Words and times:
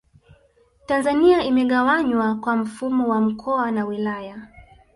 Tanzania 0.87 1.43
imegawanywa 1.43 2.35
kwa 2.35 2.55
mfumo 2.55 3.07
wa 3.09 3.21
mkoa 3.21 3.71
na 3.71 3.85
wilaya 3.85 4.47